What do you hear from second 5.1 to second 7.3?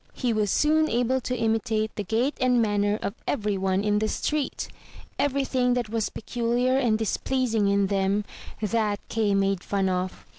Everything that was peculiar and dis